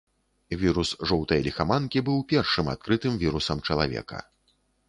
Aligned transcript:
Вірус 0.61 0.93
жоўтай 1.11 1.43
ліхаманкі 1.49 2.03
быў 2.09 2.25
першым 2.33 2.73
адкрытым 2.75 3.23
вірусам 3.25 3.57
чалавека. 3.69 4.27